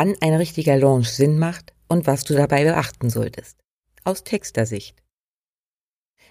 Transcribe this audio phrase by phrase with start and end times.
[0.00, 3.58] Wann ein richtiger Launch Sinn macht und was du dabei beachten solltest.
[4.02, 4.96] Aus Textersicht.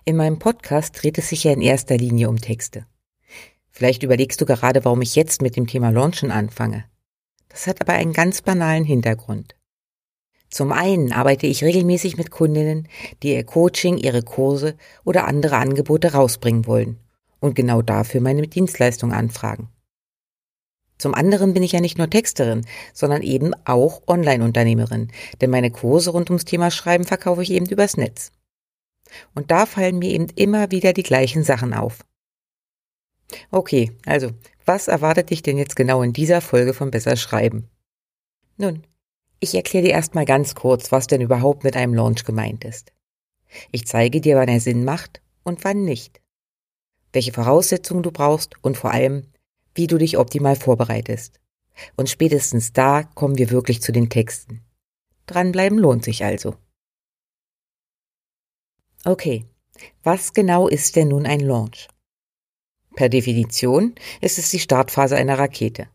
[0.06, 2.88] In meinem Podcast dreht es sich ja in erster Linie um Texte.
[3.70, 6.86] Vielleicht überlegst du gerade, warum ich jetzt mit dem Thema Launchen anfange.
[7.48, 9.56] Das hat aber einen ganz banalen Hintergrund.
[10.50, 12.88] Zum einen arbeite ich regelmäßig mit Kundinnen,
[13.22, 16.98] die ihr Coaching, ihre Kurse oder andere Angebote rausbringen wollen
[17.40, 19.70] und genau dafür meine Dienstleistung anfragen.
[21.00, 25.12] Zum anderen bin ich ja nicht nur Texterin, sondern eben auch Online-Unternehmerin,
[25.42, 28.32] denn meine Kurse rund ums Thema Schreiben verkaufe ich eben übers Netz.
[29.34, 32.06] Und da fallen mir eben immer wieder die gleichen Sachen auf.
[33.50, 34.32] Okay, also,
[34.66, 37.70] was erwartet dich denn jetzt genau in dieser Folge von Besser Schreiben?
[38.58, 38.84] Nun,
[39.40, 42.92] ich erkläre dir erstmal ganz kurz, was denn überhaupt mit einem Launch gemeint ist.
[43.72, 46.22] Ich zeige dir, wann er Sinn macht und wann nicht.
[47.14, 49.24] Welche Voraussetzungen du brauchst und vor allem,
[49.76, 51.40] wie du dich optimal vorbereitest.
[51.96, 54.62] Und spätestens da kommen wir wirklich zu den Texten.
[55.26, 56.56] Dranbleiben lohnt sich also.
[59.06, 59.46] Okay,
[60.04, 61.88] was genau ist denn nun ein Launch?
[62.96, 65.88] Per Definition ist es die Startphase einer Rakete.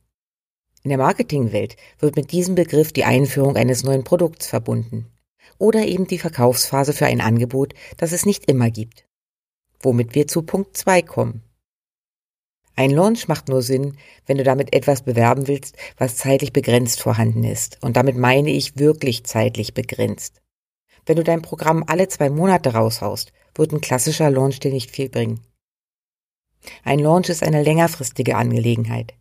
[0.84, 5.10] In der Marketingwelt wird mit diesem Begriff die Einführung eines neuen Produkts verbunden
[5.58, 9.06] oder eben die Verkaufsphase für ein Angebot, das es nicht immer gibt.
[9.80, 11.42] Womit wir zu Punkt 2 kommen.
[12.76, 13.96] Ein Launch macht nur Sinn,
[14.26, 17.78] wenn du damit etwas bewerben willst, was zeitlich begrenzt vorhanden ist.
[17.82, 20.40] Und damit meine ich wirklich zeitlich begrenzt.
[21.06, 25.08] Wenn du dein Programm alle zwei Monate raushaust, wird ein klassischer Launch dir nicht viel
[25.08, 25.40] bringen.
[26.82, 29.14] Ein Launch ist eine längerfristige Angelegenheit.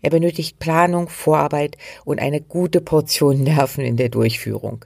[0.00, 4.84] Er benötigt Planung, Vorarbeit und eine gute Portion Nerven in der Durchführung.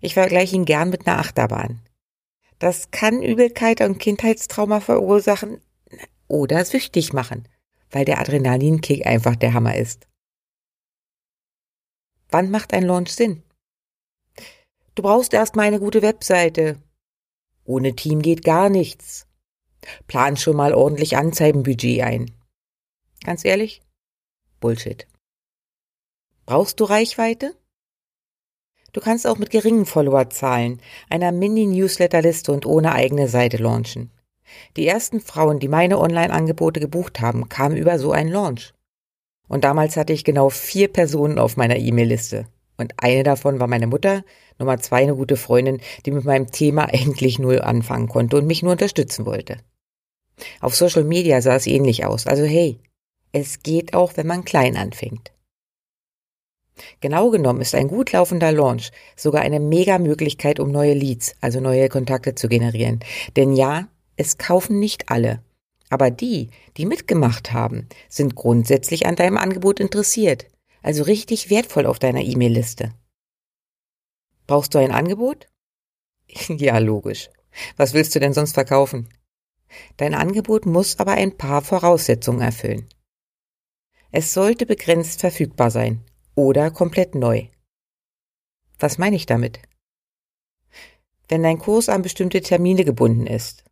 [0.00, 1.80] Ich vergleiche ihn gern mit einer Achterbahn.
[2.58, 5.60] Das kann Übelkeit und Kindheitstrauma verursachen,
[6.28, 7.48] oder süchtig machen,
[7.90, 10.06] weil der Adrenalinkick einfach der Hammer ist.
[12.28, 13.42] Wann macht ein Launch Sinn?
[14.94, 16.80] Du brauchst erstmal eine gute Webseite.
[17.64, 19.26] Ohne Team geht gar nichts.
[20.06, 22.30] Plan schon mal ordentlich Anzeigenbudget ein.
[23.24, 23.82] Ganz ehrlich?
[24.60, 25.06] Bullshit.
[26.46, 27.56] Brauchst du Reichweite?
[28.92, 30.80] Du kannst auch mit geringen Followerzahlen,
[31.10, 34.10] einer Mini-Newsletterliste und ohne eigene Seite launchen.
[34.76, 38.74] Die ersten Frauen, die meine Online-Angebote gebucht haben, kamen über so einen Launch.
[39.48, 42.46] Und damals hatte ich genau vier Personen auf meiner E-Mail-Liste.
[42.76, 44.24] Und eine davon war meine Mutter,
[44.58, 48.62] Nummer zwei eine gute Freundin, die mit meinem Thema endlich null anfangen konnte und mich
[48.62, 49.58] nur unterstützen wollte.
[50.60, 52.26] Auf Social Media sah es ähnlich aus.
[52.26, 52.80] Also hey,
[53.32, 55.32] es geht auch, wenn man klein anfängt.
[57.00, 61.60] Genau genommen ist ein gut laufender Launch sogar eine mega Möglichkeit, um neue Leads, also
[61.60, 62.98] neue Kontakte zu generieren.
[63.36, 65.42] Denn ja, es kaufen nicht alle.
[65.90, 70.46] Aber die, die mitgemacht haben, sind grundsätzlich an deinem Angebot interessiert,
[70.82, 72.92] also richtig wertvoll auf deiner E-Mail-Liste.
[74.46, 75.46] Brauchst du ein Angebot?
[76.48, 77.30] ja, logisch.
[77.76, 79.08] Was willst du denn sonst verkaufen?
[79.96, 82.88] Dein Angebot muss aber ein paar Voraussetzungen erfüllen.
[84.10, 86.04] Es sollte begrenzt verfügbar sein
[86.34, 87.48] oder komplett neu.
[88.78, 89.60] Was meine ich damit?
[91.28, 93.64] Wenn dein Kurs an bestimmte Termine gebunden ist,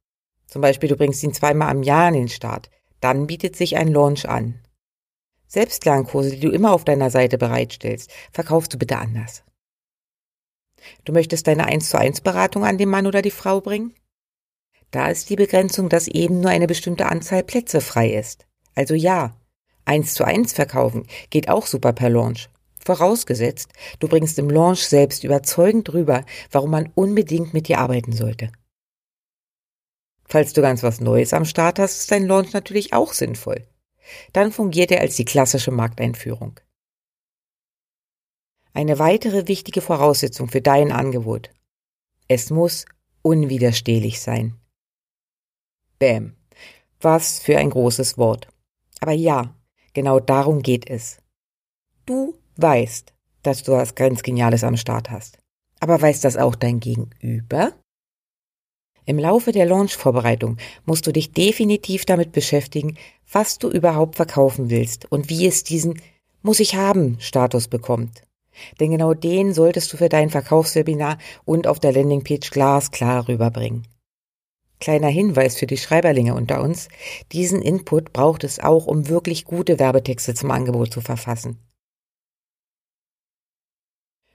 [0.53, 2.69] zum Beispiel, du bringst ihn zweimal am Jahr an den Start.
[3.01, 4.61] Dann bietet sich ein Launch an.
[5.47, 9.45] Selbstlernkurse, die du immer auf deiner Seite bereitstellst, verkaufst du bitte anders.
[11.07, 13.95] Du möchtest deine 1 zu 1 Beratung an den Mann oder die Frau bringen?
[14.91, 18.47] Da ist die Begrenzung, dass eben nur eine bestimmte Anzahl Plätze frei ist.
[18.75, 19.35] Also ja,
[19.87, 22.51] 1 zu 1 verkaufen geht auch super per Launch.
[22.79, 28.53] Vorausgesetzt, du bringst im Launch selbst überzeugend rüber, warum man unbedingt mit dir arbeiten sollte.
[30.33, 33.67] Falls du ganz was Neues am Start hast, ist dein Launch natürlich auch sinnvoll.
[34.33, 36.59] Dann fungiert er als die klassische Markteinführung.
[38.73, 41.51] Eine weitere wichtige Voraussetzung für dein Angebot.
[42.29, 42.87] Es muss
[43.21, 44.59] unwiderstehlich sein.
[45.99, 46.35] Bäm.
[47.03, 48.49] Was für ein großes Wort.
[49.01, 49.55] Aber ja,
[49.93, 51.19] genau darum geht es.
[52.07, 53.13] Du weißt,
[53.43, 55.37] dass du was ganz Geniales am Start hast.
[55.79, 57.75] Aber weiß das auch dein Gegenüber?
[59.05, 62.97] Im Laufe der Launch-Vorbereitung musst du dich definitiv damit beschäftigen,
[63.31, 66.01] was du überhaupt verkaufen willst und wie es diesen
[66.43, 68.23] muss ich haben Status bekommt.
[68.81, 73.87] Denn genau den solltest du für dein Verkaufswebinar und auf der Landingpage glasklar rüberbringen.
[74.79, 76.89] Kleiner Hinweis für die Schreiberlinge unter uns.
[77.31, 81.59] Diesen Input braucht es auch, um wirklich gute Werbetexte zum Angebot zu verfassen.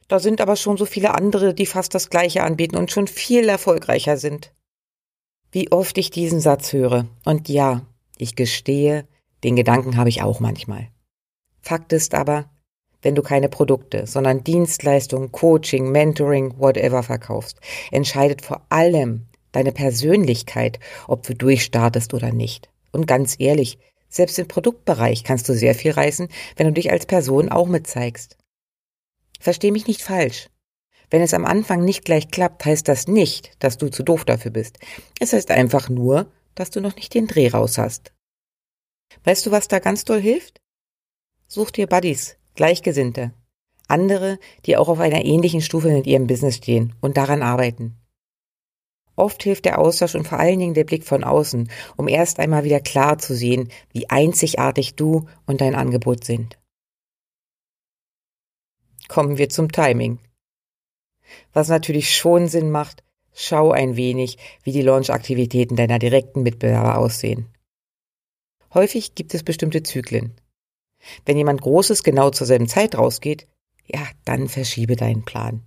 [0.07, 3.49] Da sind aber schon so viele andere, die fast das Gleiche anbieten und schon viel
[3.49, 4.53] erfolgreicher sind.
[5.51, 7.07] Wie oft ich diesen Satz höre.
[7.25, 7.81] Und ja,
[8.17, 9.05] ich gestehe,
[9.43, 10.89] den Gedanken habe ich auch manchmal.
[11.61, 12.49] Fakt ist aber,
[13.01, 17.59] wenn du keine Produkte, sondern Dienstleistungen, Coaching, Mentoring, whatever verkaufst,
[17.91, 22.69] entscheidet vor allem deine Persönlichkeit, ob du durchstartest oder nicht.
[22.91, 23.77] Und ganz ehrlich,
[24.09, 28.37] selbst im Produktbereich kannst du sehr viel reißen, wenn du dich als Person auch mitzeigst.
[29.39, 30.49] Versteh mich nicht falsch.
[31.09, 34.51] Wenn es am Anfang nicht gleich klappt, heißt das nicht, dass du zu doof dafür
[34.51, 34.79] bist.
[35.19, 38.13] Es heißt einfach nur, dass du noch nicht den Dreh raus hast.
[39.23, 40.59] Weißt du, was da ganz doll hilft?
[41.47, 43.33] Such dir Buddies, Gleichgesinnte,
[43.87, 47.95] andere, die auch auf einer ähnlichen Stufe mit ihrem Business stehen und daran arbeiten.
[49.15, 52.63] Oft hilft der Austausch und vor allen Dingen der Blick von außen, um erst einmal
[52.63, 56.59] wieder klar zu sehen, wie einzigartig du und dein Angebot sind.
[59.07, 60.19] Kommen wir zum Timing.
[61.53, 67.47] Was natürlich schon Sinn macht, schau ein wenig, wie die Launch-Aktivitäten deiner direkten Mitbewerber aussehen.
[68.73, 70.33] Häufig gibt es bestimmte Zyklen.
[71.25, 73.47] Wenn jemand Großes genau zur selben Zeit rausgeht,
[73.85, 75.63] ja, dann verschiebe deinen Plan.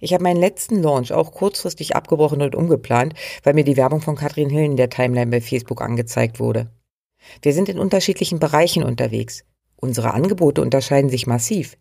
[0.00, 4.16] Ich habe meinen letzten Launch auch kurzfristig abgebrochen und umgeplant, weil mir die Werbung von
[4.16, 6.70] Katrin Hill in der Timeline bei Facebook angezeigt wurde.
[7.42, 9.44] Wir sind in unterschiedlichen Bereichen unterwegs.
[9.76, 11.76] Unsere Angebote unterscheiden sich massiv.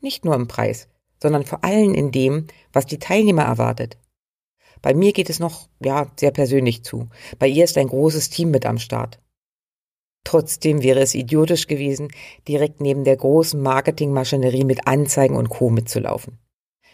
[0.00, 0.88] Nicht nur im Preis,
[1.22, 3.98] sondern vor allem in dem, was die Teilnehmer erwartet.
[4.82, 7.08] Bei mir geht es noch, ja, sehr persönlich zu.
[7.38, 9.20] Bei ihr ist ein großes Team mit am Start.
[10.24, 12.08] Trotzdem wäre es idiotisch gewesen,
[12.46, 15.70] direkt neben der großen Marketingmaschinerie mit Anzeigen und Co.
[15.70, 16.38] mitzulaufen.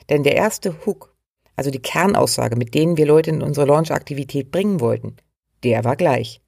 [0.09, 1.15] Denn der erste Hook,
[1.57, 5.17] also die Kernaussage, mit denen wir Leute in unsere Launch-Aktivität bringen wollten,
[5.65, 6.41] der war gleich.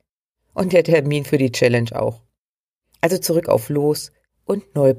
[0.54, 2.22] Und der Termin für die Challenge auch.
[3.00, 4.12] Also zurück auf Los
[4.44, 4.94] und neu.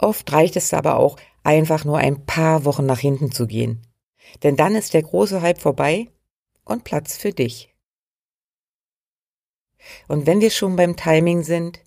[0.00, 3.86] Oft reicht es aber auch, einfach nur ein paar Wochen nach hinten zu gehen.
[4.42, 6.08] Denn dann ist der große Hype vorbei
[6.64, 7.74] und Platz für dich.
[10.08, 11.80] Und wenn wir schon beim Timing sind,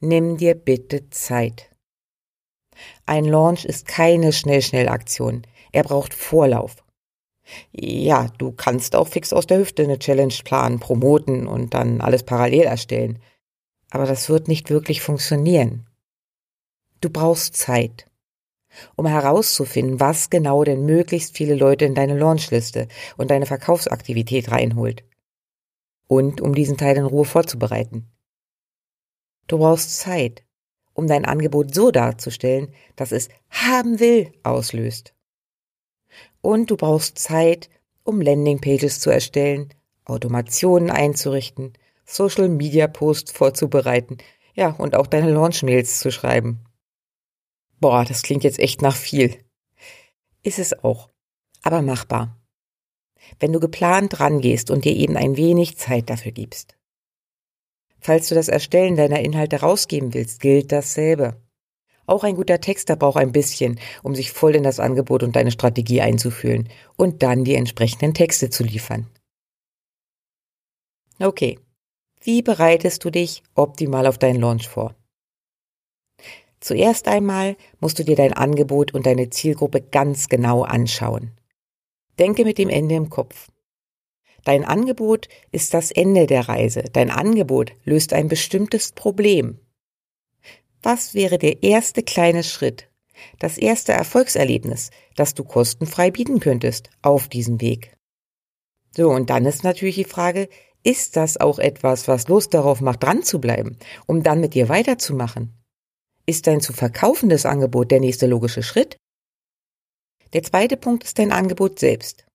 [0.00, 1.70] nimm dir bitte Zeit.
[3.06, 5.46] Ein Launch ist keine Schnell-Schnell-Aktion.
[5.72, 6.84] Er braucht Vorlauf.
[7.72, 12.22] Ja, du kannst auch fix aus der Hüfte eine Challenge planen, promoten und dann alles
[12.22, 13.18] parallel erstellen.
[13.90, 15.89] Aber das wird nicht wirklich funktionieren.
[17.00, 18.10] Du brauchst Zeit,
[18.94, 25.04] um herauszufinden, was genau denn möglichst viele Leute in deine Launchliste und deine Verkaufsaktivität reinholt.
[26.08, 28.10] Und um diesen Teil in Ruhe vorzubereiten.
[29.46, 30.44] Du brauchst Zeit,
[30.92, 35.14] um dein Angebot so darzustellen, dass es haben will auslöst.
[36.42, 37.70] Und du brauchst Zeit,
[38.04, 39.72] um Landingpages zu erstellen,
[40.04, 41.72] Automationen einzurichten,
[42.04, 44.18] Social Media Posts vorzubereiten,
[44.54, 46.64] ja, und auch deine Launch Mails zu schreiben.
[47.80, 49.38] Boah, das klingt jetzt echt nach viel.
[50.42, 51.10] Ist es auch,
[51.62, 52.38] aber machbar.
[53.38, 56.76] Wenn du geplant rangehst und dir eben ein wenig Zeit dafür gibst.
[57.98, 61.40] Falls du das Erstellen deiner Inhalte rausgeben willst, gilt dasselbe.
[62.06, 65.50] Auch ein guter Texter braucht ein bisschen, um sich voll in das Angebot und deine
[65.50, 69.08] Strategie einzufühlen und dann die entsprechenden Texte zu liefern.
[71.18, 71.58] Okay,
[72.22, 74.94] wie bereitest du dich optimal auf deinen Launch vor?
[76.60, 81.32] Zuerst einmal musst du dir dein Angebot und deine Zielgruppe ganz genau anschauen.
[82.18, 83.48] Denke mit dem Ende im Kopf.
[84.44, 86.84] Dein Angebot ist das Ende der Reise.
[86.92, 89.58] Dein Angebot löst ein bestimmtes Problem.
[90.82, 92.88] Was wäre der erste kleine Schritt,
[93.38, 97.96] das erste Erfolgserlebnis, das du kostenfrei bieten könntest auf diesem Weg?
[98.96, 100.48] So, und dann ist natürlich die Frage,
[100.82, 104.68] ist das auch etwas, was Lust darauf macht, dran zu bleiben, um dann mit dir
[104.68, 105.59] weiterzumachen?
[106.26, 108.96] Ist dein zu verkaufendes Angebot der nächste logische Schritt?
[110.32, 112.26] Der zweite Punkt ist dein Angebot selbst.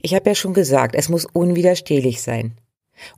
[0.00, 2.58] Ich habe ja schon gesagt, es muss unwiderstehlich sein.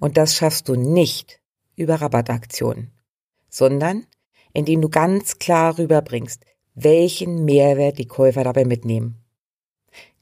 [0.00, 1.40] Und das schaffst du nicht
[1.76, 2.92] über Rabattaktionen,
[3.48, 4.06] sondern
[4.52, 6.44] indem du ganz klar rüberbringst,
[6.74, 9.18] welchen Mehrwert die Käufer dabei mitnehmen.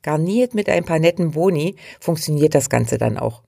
[0.02, 3.42] Garniert mit ein paar netten Boni funktioniert das Ganze dann auch.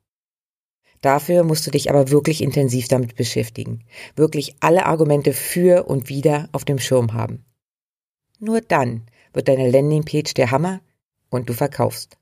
[1.02, 3.84] Dafür musst du dich aber wirklich intensiv damit beschäftigen,
[4.16, 7.44] wirklich alle Argumente für und wider auf dem Schirm haben.
[8.38, 10.80] Nur dann wird deine Landingpage der Hammer
[11.28, 12.18] und du verkaufst.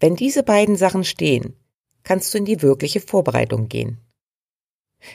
[0.00, 1.54] Wenn diese beiden Sachen stehen,
[2.02, 4.00] kannst du in die wirkliche Vorbereitung gehen.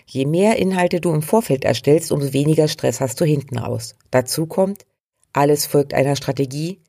[0.05, 3.95] Je mehr Inhalte du im Vorfeld erstellst, umso weniger Stress hast du hinten raus.
[4.11, 4.85] Dazu kommt,
[5.33, 6.79] alles folgt einer Strategie,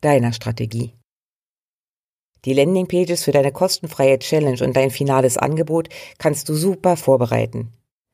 [0.00, 0.97] deiner Strategie.
[2.44, 7.72] Die Landingpages für deine kostenfreie Challenge und dein finales Angebot kannst du super vorbereiten.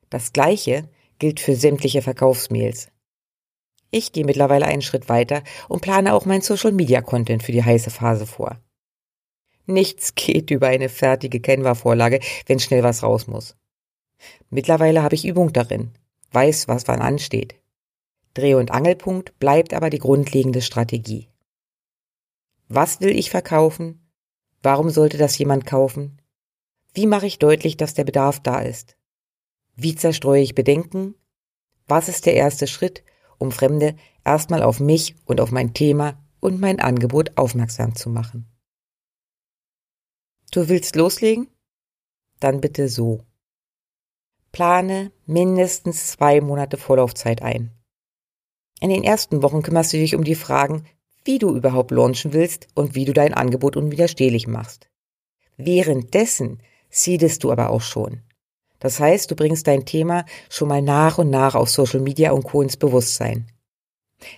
[0.09, 0.89] Das gleiche
[1.19, 2.89] gilt für sämtliche Verkaufsmails.
[3.91, 7.63] Ich gehe mittlerweile einen Schritt weiter und plane auch mein Social Media Content für die
[7.63, 8.59] heiße Phase vor.
[9.67, 13.55] Nichts geht über eine fertige Canva-Vorlage, wenn schnell was raus muss.
[14.49, 15.91] Mittlerweile habe ich Übung darin,
[16.31, 17.55] weiß, was wann ansteht.
[18.33, 21.29] Dreh- und Angelpunkt bleibt aber die grundlegende Strategie.
[22.67, 24.04] Was will ich verkaufen?
[24.65, 26.19] Warum sollte das jemand kaufen?
[26.95, 28.97] Wie mache ich deutlich, dass der Bedarf da ist?
[29.75, 31.13] Wie zerstreue ich Bedenken?
[31.85, 33.03] Was ist der erste Schritt,
[33.37, 38.51] um Fremde erstmal auf mich und auf mein Thema und mein Angebot aufmerksam zu machen?
[40.49, 41.47] Du willst loslegen?
[42.39, 43.21] Dann bitte so.
[44.51, 47.69] Plane mindestens zwei Monate Vorlaufzeit ein.
[48.81, 50.87] In den ersten Wochen kümmerst du dich um die Fragen,
[51.25, 54.87] wie du überhaupt launchen willst und wie du dein Angebot unwiderstehlich machst.
[55.57, 58.21] Währenddessen seedest du aber auch schon.
[58.79, 62.43] Das heißt, du bringst dein Thema schon mal nach und nach auf Social Media und
[62.43, 62.61] Co.
[62.61, 63.47] ins Bewusstsein.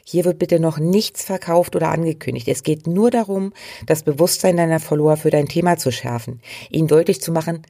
[0.03, 2.47] Hier wird bitte noch nichts verkauft oder angekündigt.
[2.47, 3.53] Es geht nur darum,
[3.85, 7.63] das Bewusstsein deiner Follower für dein Thema zu schärfen, ihnen deutlich zu machen,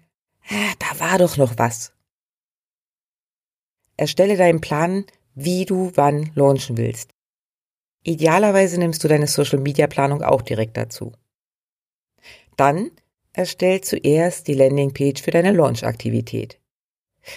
[0.50, 1.94] ah, da war doch noch was.
[3.98, 7.17] Erstelle deinen Plan, wie du wann launchen willst.
[8.08, 11.12] Idealerweise nimmst du deine Social-Media-Planung auch direkt dazu.
[12.56, 12.92] Dann
[13.34, 16.58] erstell zuerst die Landingpage für deine Launch-Aktivität.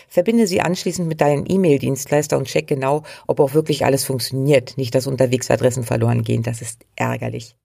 [0.07, 4.95] Verbinde sie anschließend mit deinem E-Mail-Dienstleister und check genau, ob auch wirklich alles funktioniert, nicht
[4.95, 7.57] dass unterwegs Adressen verloren gehen, das ist ärgerlich.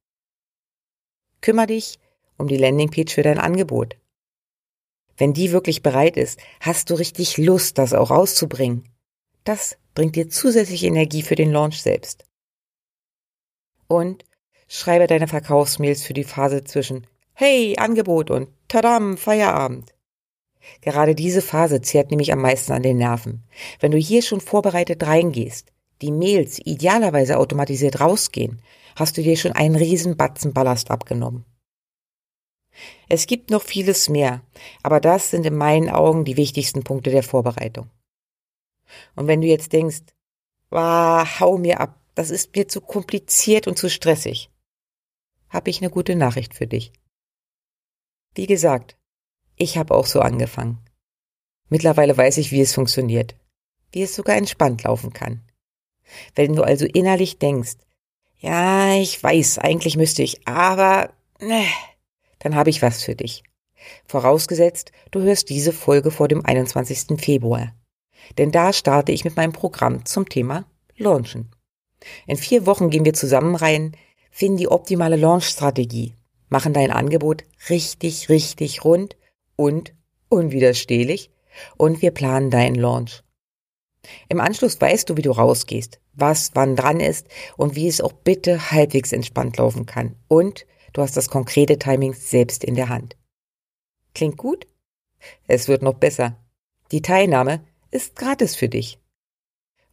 [1.42, 2.00] Kümmer dich
[2.40, 3.98] um die Landingpage für dein Angebot.
[5.16, 8.90] Wenn die wirklich bereit ist, hast du richtig Lust, das auch rauszubringen.
[9.44, 12.26] Das bringt dir zusätzliche Energie für den Launch selbst
[13.88, 14.24] und
[14.68, 19.94] schreibe deine Verkaufsmails für die Phase zwischen Hey, Angebot und Tadam, Feierabend.
[20.82, 23.44] Gerade diese Phase zehrt nämlich am meisten an den Nerven.
[23.80, 28.62] Wenn du hier schon vorbereitet reingehst, die Mails idealerweise automatisiert rausgehen,
[28.96, 31.46] hast du dir schon einen riesen Batzen Ballast abgenommen.
[33.08, 34.42] Es gibt noch vieles mehr,
[34.84, 37.89] aber das sind in meinen Augen die wichtigsten Punkte der Vorbereitung.
[39.15, 40.01] Und wenn du jetzt denkst,
[40.72, 44.50] ah, hau mir ab, das ist mir zu kompliziert und zu stressig.
[45.50, 46.91] Hab ich eine gute Nachricht für dich.
[48.34, 48.98] Wie gesagt,
[49.55, 50.79] ich habe auch so angefangen.
[51.69, 53.36] Mittlerweile weiß ich, wie es funktioniert,
[53.91, 55.41] wie es sogar entspannt laufen kann.
[56.36, 57.77] Wenn du also innerlich denkst,
[58.38, 61.65] ja, ich weiß, eigentlich müsste ich, aber, ne,
[62.39, 63.43] dann habe ich was für dich.
[64.05, 67.19] Vorausgesetzt, du hörst diese Folge vor dem 21.
[67.19, 67.74] Februar.
[68.38, 70.65] Denn da starte ich mit meinem Programm zum Thema
[70.98, 71.55] Launchen.
[72.28, 73.96] In vier Wochen gehen wir zusammen rein,
[74.32, 76.14] finden die optimale Launch-Strategie,
[76.50, 79.16] machen dein Angebot richtig, richtig rund
[79.56, 79.94] und
[80.30, 81.32] unwiderstehlich
[81.78, 83.24] und wir planen deinen Launch.
[84.30, 88.14] Im Anschluss weißt du, wie du rausgehst, was wann dran ist und wie es auch
[88.14, 90.16] bitte halbwegs entspannt laufen kann.
[90.28, 93.18] Und du hast das konkrete Timing selbst in der Hand.
[94.14, 94.68] Klingt gut?
[95.48, 96.38] Es wird noch besser.
[96.92, 99.00] Die Teilnahme ist gratis für dich.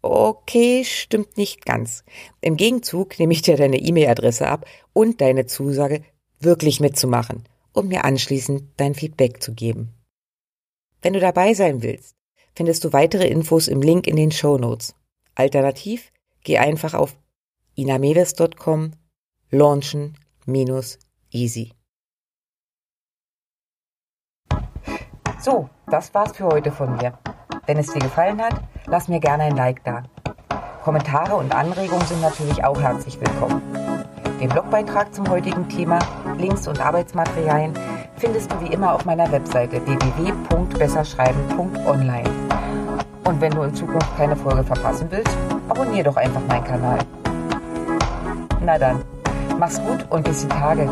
[0.02, 2.04] Okay, stimmt nicht ganz.
[2.40, 6.02] Im Gegenzug nehme ich dir deine E-Mail-Adresse ab und deine Zusage,
[6.40, 9.94] wirklich mitzumachen und mir anschließend dein Feedback zu geben.
[11.00, 12.16] Wenn du dabei sein willst,
[12.54, 14.96] findest du weitere Infos im Link in den Show Notes.
[15.36, 17.16] Alternativ geh einfach auf
[17.76, 18.92] inamedes.com
[19.50, 20.18] launchen
[25.42, 27.14] So, das war's für heute von mir.
[27.66, 28.54] Wenn es dir gefallen hat,
[28.86, 30.04] lass mir gerne ein Like da.
[30.84, 33.60] Kommentare und Anregungen sind natürlich auch herzlich willkommen.
[34.40, 35.98] Den Blogbeitrag zum heutigen Thema,
[36.38, 37.74] Links und Arbeitsmaterialien
[38.18, 42.30] findest du wie immer auf meiner Webseite www.besserschreiben.online.
[43.24, 45.36] Und wenn du in Zukunft keine Folge verpassen willst,
[45.68, 47.00] abonniere doch einfach meinen Kanal.
[48.60, 49.02] Na dann,
[49.58, 50.88] mach's gut und bis die Tage.